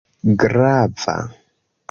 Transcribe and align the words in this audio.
grava 0.43 1.17